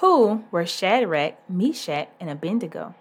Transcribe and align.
Who 0.00 0.44
were 0.50 0.66
Shadrach, 0.66 1.36
Meshach, 1.48 2.08
and 2.20 2.28
Abednego? 2.28 2.94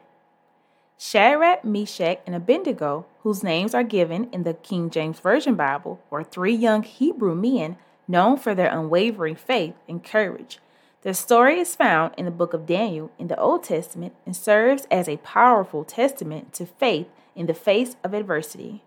Shadrach, 0.98 1.66
Meshach, 1.66 2.20
and 2.26 2.34
Abednego, 2.34 3.06
whose 3.22 3.44
names 3.44 3.74
are 3.74 3.84
given 3.84 4.30
in 4.32 4.44
the 4.44 4.54
King 4.54 4.90
James 4.90 5.20
Version 5.20 5.56
Bible, 5.56 6.00
were 6.10 6.24
three 6.24 6.56
young 6.56 6.84
Hebrew 6.84 7.36
men 7.36 7.76
known 8.08 8.38
for 8.38 8.56
their 8.56 8.70
unwavering 8.70 9.36
faith 9.36 9.74
and 9.90 10.06
courage. 10.06 10.60
Their 11.02 11.14
story 11.14 11.60
is 11.60 11.76
found 11.76 12.14
in 12.18 12.24
the 12.24 12.32
book 12.32 12.54
of 12.54 12.66
Daniel 12.66 13.12
in 13.20 13.28
the 13.28 13.38
Old 13.38 13.66
Testament 13.66 14.14
and 14.26 14.34
serves 14.34 14.88
as 14.90 15.10
a 15.10 15.18
powerful 15.18 15.84
testament 15.84 16.54
to 16.54 16.66
faith 16.66 17.08
in 17.36 17.48
the 17.48 17.54
face 17.54 17.98
of 18.06 18.14
adversity. 18.14 18.84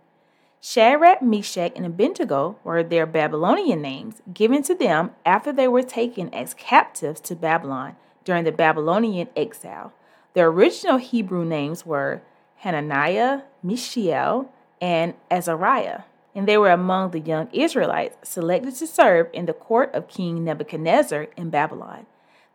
Shadrach, 0.61 1.23
Meshach, 1.23 1.73
and 1.77 1.87
Abednego 1.87 2.57
were 2.65 2.83
their 2.83 3.07
Babylonian 3.07 3.81
names 3.81 4.21
given 4.33 4.63
to 4.65 4.75
them 4.75 5.13
after 5.25 5.53
they 5.53 5.69
were 5.69 5.83
taken 5.83 6.33
as 6.35 6.55
captives 6.55 7.21
to 7.23 7.37
Babylon 7.37 7.97
during 8.25 8.45
the 8.45 8.53
Babylonian 8.53 9.29
exile. 9.37 9.93
Their 10.35 10.49
original 10.49 10.99
Hebrew 10.99 11.45
names 11.45 11.87
were 11.87 12.23
Hananiah, 12.57 13.43
Mishael, 13.63 14.51
and 14.81 15.15
Azariah, 15.31 16.03
and 16.35 16.47
they 16.47 16.59
were 16.59 16.71
among 16.71 17.11
the 17.11 17.21
young 17.21 17.49
Israelites 17.53 18.17
selected 18.29 18.75
to 18.77 18.87
serve 18.87 19.29
in 19.33 19.47
the 19.47 19.53
court 19.53 19.95
of 19.95 20.09
King 20.09 20.45
Nebuchadnezzar 20.45 21.29
in 21.37 21.51
Babylon. 21.51 22.07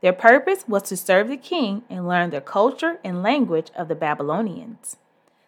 Their 0.01 0.13
purpose 0.13 0.65
was 0.67 0.83
to 0.83 0.97
serve 0.97 1.29
the 1.29 1.37
king 1.37 1.83
and 1.89 2.07
learn 2.07 2.31
the 2.31 2.41
culture 2.41 2.99
and 3.05 3.23
language 3.23 3.71
of 3.75 3.87
the 3.87 3.95
Babylonians. 3.95 4.97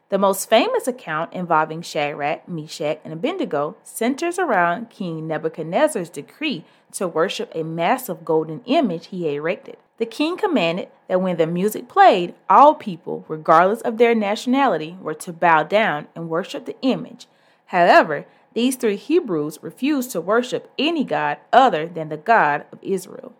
The 0.09 0.19
most 0.19 0.49
famous 0.49 0.87
account 0.87 1.33
involving 1.33 1.81
Shadrach, 1.81 2.47
Meshach, 2.47 2.99
and 3.03 3.11
Abednego 3.11 3.75
centers 3.83 4.37
around 4.37 4.91
King 4.91 5.27
Nebuchadnezzar's 5.27 6.09
decree 6.09 6.63
to 6.91 7.07
worship 7.07 7.51
a 7.55 7.63
massive 7.63 8.23
golden 8.23 8.61
image 8.65 9.07
he 9.07 9.33
erected. 9.33 9.77
The 9.97 10.05
king 10.05 10.37
commanded 10.37 10.89
that 11.07 11.21
when 11.21 11.37
the 11.37 11.47
music 11.47 11.87
played, 11.87 12.35
all 12.47 12.75
people, 12.75 13.25
regardless 13.27 13.81
of 13.81 13.97
their 13.97 14.13
nationality, 14.13 14.95
were 15.01 15.13
to 15.15 15.33
bow 15.33 15.63
down 15.63 16.07
and 16.15 16.29
worship 16.29 16.65
the 16.65 16.75
image. 16.81 17.27
However, 17.67 18.25
these 18.53 18.75
three 18.75 18.97
Hebrews 18.97 19.59
refused 19.61 20.11
to 20.11 20.21
worship 20.21 20.71
any 20.77 21.03
god 21.03 21.37
other 21.51 21.87
than 21.87 22.09
the 22.09 22.17
God 22.17 22.65
of 22.71 22.79
Israel. 22.81 23.33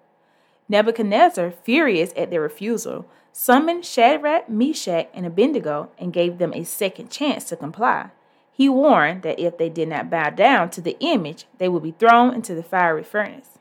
Nebuchadnezzar, 0.68 1.52
furious 1.52 2.12
at 2.18 2.32
their 2.32 2.42
refusal, 2.42 3.06
summoned 3.32 3.86
Shadrach, 3.86 4.50
Meshach, 4.50 5.10
and 5.14 5.26
Abednego 5.26 5.90
and 5.98 6.14
gave 6.14 6.38
them 6.38 6.54
a 6.54 6.64
second 6.64 7.12
chance 7.12 7.44
to 7.46 7.56
comply. 7.56 8.10
He 8.52 8.70
warned 8.70 9.24
that 9.24 9.40
if 9.40 9.58
they 9.58 9.70
did 9.70 9.90
not 9.90 10.10
bow 10.10 10.30
down 10.30 10.70
to 10.72 10.82
the 10.82 10.98
image, 11.02 11.46
they 11.58 11.68
would 11.68 11.84
be 11.84 11.92
thrown 11.92 12.34
into 12.34 12.56
the 12.56 12.64
fiery 12.64 13.04
furnace. 13.04 13.60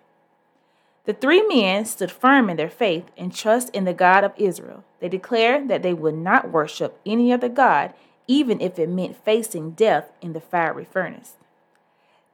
The 1.04 1.12
three 1.12 1.42
men 1.46 1.84
stood 1.84 2.10
firm 2.10 2.48
in 2.48 2.56
their 2.56 2.70
faith 2.70 3.04
and 3.16 3.34
trust 3.34 3.68
in 3.74 3.84
the 3.84 3.92
God 3.92 4.24
of 4.24 4.32
Israel. 4.38 4.84
They 5.00 5.08
declared 5.08 5.68
that 5.68 5.82
they 5.82 5.92
would 5.92 6.14
not 6.14 6.50
worship 6.50 6.98
any 7.04 7.32
other 7.32 7.48
God, 7.48 7.92
even 8.26 8.60
if 8.60 8.78
it 8.78 8.88
meant 8.88 9.22
facing 9.22 9.72
death 9.72 10.12
in 10.22 10.32
the 10.32 10.40
fiery 10.40 10.86
furnace. 10.90 11.34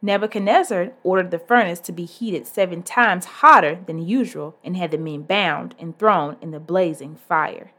Nebuchadnezzar 0.03 0.93
ordered 1.05 1.31
the 1.31 1.39
furnace 1.39 1.81
to 1.81 1.93
be 1.93 2.07
heated 2.07 2.47
seven 2.47 2.83
times 2.83 3.27
hotter 3.27 3.81
than 3.87 4.07
usual 4.07 4.57
and 4.65 4.77
had 4.77 4.91
the 4.91 4.99
men 4.99 5.23
bound 5.23 5.75
and 5.79 5.99
thrown 5.99 6.37
in 6.41 6.53
the 6.53 6.61
blazing 6.61 7.17
fire. 7.17 7.73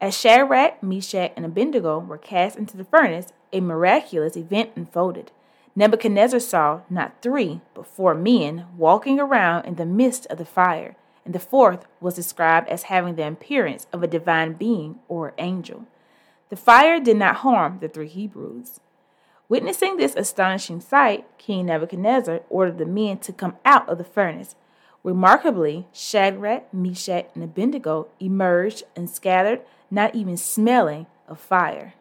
As 0.00 0.18
Shadrach, 0.18 0.82
Meshach, 0.82 1.32
and 1.36 1.46
Abednego 1.46 1.98
were 2.00 2.18
cast 2.18 2.58
into 2.58 2.76
the 2.76 2.84
furnace, 2.84 3.32
a 3.52 3.60
miraculous 3.60 4.36
event 4.36 4.70
unfolded. 4.76 5.30
Nebuchadnezzar 5.74 6.40
saw 6.40 6.80
not 6.90 7.22
three, 7.22 7.60
but 7.72 7.86
four 7.86 8.14
men 8.14 8.66
walking 8.76 9.18
around 9.18 9.64
in 9.64 9.76
the 9.76 9.86
midst 9.86 10.26
of 10.26 10.36
the 10.36 10.44
fire, 10.44 10.96
and 11.24 11.34
the 11.34 11.38
fourth 11.38 11.86
was 12.00 12.16
described 12.16 12.68
as 12.68 12.84
having 12.84 13.14
the 13.14 13.26
appearance 13.26 13.86
of 13.92 14.02
a 14.02 14.08
divine 14.08 14.54
being 14.54 14.98
or 15.08 15.32
angel. 15.38 15.86
The 16.50 16.56
fire 16.56 17.00
did 17.00 17.16
not 17.16 17.36
harm 17.36 17.78
the 17.80 17.88
three 17.88 18.08
Hebrews. 18.08 18.80
Witnessing 19.52 19.98
this 19.98 20.16
astonishing 20.16 20.80
sight, 20.80 21.26
King 21.36 21.66
Nebuchadnezzar 21.66 22.40
ordered 22.48 22.78
the 22.78 22.86
men 22.86 23.18
to 23.18 23.34
come 23.34 23.56
out 23.66 23.86
of 23.86 23.98
the 23.98 24.02
furnace. 24.02 24.54
Remarkably, 25.04 25.86
Shadrach, 25.92 26.72
Meshach, 26.72 27.26
and 27.34 27.44
Abednego 27.44 28.08
emerged 28.18 28.84
unscattered, 28.96 29.60
not 29.90 30.14
even 30.14 30.38
smelling 30.38 31.04
of 31.28 31.38
fire. 31.38 31.92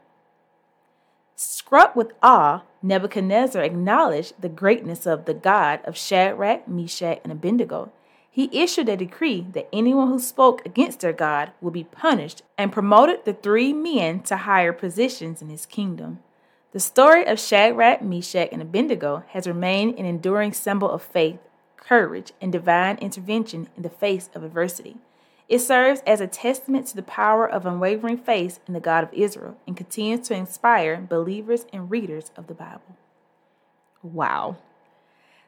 Struck 1.36 1.94
with 1.94 2.14
awe, 2.24 2.62
Nebuchadnezzar 2.82 3.62
acknowledged 3.62 4.42
the 4.42 4.48
greatness 4.48 5.06
of 5.06 5.26
the 5.26 5.34
God 5.34 5.82
of 5.84 5.98
Shadrach, 5.98 6.70
Meshach, 6.70 7.20
and 7.22 7.34
Abednego. 7.34 7.92
He 8.30 8.50
issued 8.54 8.88
a 8.88 8.96
decree 8.96 9.46
that 9.52 9.68
anyone 9.74 10.08
who 10.08 10.20
spoke 10.20 10.66
against 10.66 11.02
their 11.02 11.12
God 11.12 11.52
would 11.60 11.74
be 11.74 11.84
punished 11.84 12.44
and 12.58 12.72
promoted 12.72 13.26
the 13.26 13.34
three 13.34 13.74
men 13.74 14.22
to 14.22 14.38
higher 14.38 14.72
positions 14.72 15.42
in 15.42 15.50
his 15.50 15.66
kingdom. 15.66 16.20
The 16.72 16.80
story 16.80 17.26
of 17.26 17.38
Shadrach, 17.38 18.02
Meshach, 18.02 18.48
and 18.50 18.62
Abednego 18.62 19.24
has 19.30 19.46
remained 19.46 20.00
an 20.00 20.06
enduring 20.06 20.54
symbol 20.54 20.90
of 20.90 21.02
faith, 21.02 21.40
courage, 21.76 22.32
and 22.40 22.50
divine 22.50 22.98
intervention 23.00 23.68
in 23.76 23.84
the 23.84 23.90
face 23.90 24.30
of 24.34 24.44
adversity. 24.44 24.96
It 25.50 25.60
serves 25.60 26.02
as 26.08 26.22
a 26.22 26.28
testament 26.28 26.88
to 26.88 26.96
the 26.96 27.04
power 27.04 27.46
of 27.46 27.66
unwavering 27.66 28.18
faith 28.18 28.62
in 28.70 28.74
the 28.74 28.80
God 28.80 29.04
of 29.04 29.14
Israel 29.14 29.58
and 29.68 29.76
continues 29.76 30.26
to 30.30 30.34
inspire 30.34 31.02
believers 31.02 31.66
and 31.74 31.92
readers 31.92 32.32
of 32.38 32.48
the 32.48 32.54
Bible. 32.54 32.96
Wow. 34.02 34.56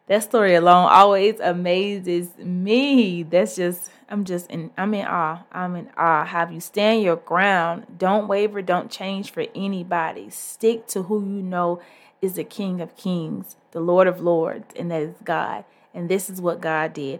That 0.07 0.23
story 0.23 0.55
alone 0.55 0.87
always 0.89 1.39
amazes 1.39 2.37
me. 2.37 3.23
That's 3.23 3.55
just 3.55 3.89
I'm 4.09 4.25
just 4.25 4.49
in 4.49 4.71
I'm 4.77 4.93
in 4.93 5.05
awe. 5.05 5.43
I'm 5.51 5.75
in 5.75 5.89
awe. 5.97 6.25
Have 6.25 6.51
you 6.51 6.59
stand 6.59 7.03
your 7.03 7.15
ground. 7.15 7.85
Don't 7.97 8.27
waver, 8.27 8.61
don't 8.61 8.91
change 8.91 9.31
for 9.31 9.45
anybody. 9.55 10.29
Stick 10.29 10.87
to 10.87 11.03
who 11.03 11.23
you 11.23 11.41
know 11.41 11.81
is 12.21 12.33
the 12.33 12.43
King 12.43 12.79
of 12.79 12.95
Kings, 12.95 13.57
the 13.71 13.81
Lord 13.81 14.07
of 14.07 14.21
Lords, 14.21 14.73
and 14.77 14.91
that 14.91 15.01
is 15.01 15.15
God. 15.23 15.65
And 15.93 16.09
this 16.09 16.29
is 16.29 16.41
what 16.41 16.61
God 16.61 16.93
did. 16.93 17.19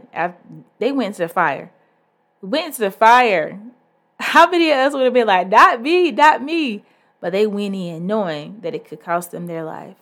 they 0.80 0.92
went 0.92 1.16
to 1.16 1.24
the 1.24 1.30
fire. 1.30 1.72
Went 2.42 2.76
to 2.76 2.82
the 2.82 2.92
fire. 2.92 3.60
How 4.20 4.50
many 4.50 4.72
of 4.72 4.78
us 4.78 4.94
would 4.94 5.04
have 5.04 5.14
been 5.14 5.28
like, 5.28 5.50
not 5.50 5.82
me, 5.82 6.12
not 6.12 6.42
me? 6.42 6.84
But 7.20 7.34
they 7.34 7.46
went 7.46 7.76
in 7.76 8.08
knowing 8.08 8.62
that 8.62 8.74
it 8.74 8.86
could 8.86 9.02
cost 9.02 9.32
them 9.32 9.48
their 9.48 9.64
life. 9.64 9.96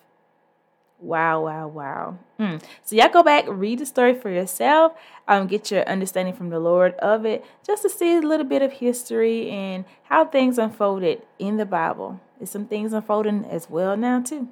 Wow, 1.02 1.46
wow, 1.46 1.68
wow. 1.68 2.18
Mm. 2.40 2.62
So 2.84 2.96
y'all 2.96 3.10
go 3.10 3.24
back, 3.24 3.46
read 3.48 3.80
the 3.80 3.88
story 3.88 4.14
for 4.14 4.30
yourself, 4.30 4.94
um, 5.28 5.48
get 5.48 5.72
your 5.72 5.84
understanding 5.90 6.36
from 6.36 6.52
the 6.52 6.60
Lord 6.60 6.94
of 6.96 7.26
it, 7.26 7.44
just 7.66 7.82
to 7.82 7.90
see 7.90 8.18
a 8.18 8.22
little 8.22 8.46
bit 8.46 8.62
of 8.62 8.72
history 8.72 9.50
and 9.50 9.84
how 10.04 10.26
things 10.26 10.60
unfolded 10.60 11.24
in 11.40 11.58
the 11.58 11.66
Bible. 11.66 12.20
There's 12.38 12.52
some 12.52 12.68
things 12.68 12.94
unfolding 12.94 13.46
as 13.46 13.68
well 13.68 13.98
now 13.98 14.22
too. 14.22 14.50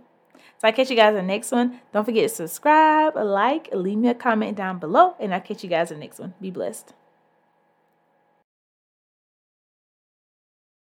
So 0.57 0.67
I 0.67 0.71
catch 0.71 0.89
you 0.89 0.95
guys 0.95 1.09
in 1.09 1.15
the 1.15 1.21
next 1.21 1.51
one. 1.51 1.79
Don't 1.93 2.03
forget 2.03 2.27
to 2.29 2.35
subscribe, 2.35 3.15
like, 3.15 3.69
leave 3.71 3.99
me 3.99 4.09
a 4.09 4.15
comment 4.15 4.57
down 4.57 4.79
below, 4.79 5.15
and 5.19 5.33
I'll 5.33 5.41
catch 5.41 5.63
you 5.63 5.69
guys 5.69 5.91
in 5.91 5.99
the 5.99 6.05
next 6.05 6.19
one. 6.19 6.33
Be 6.41 6.49
blessed. 6.49 6.93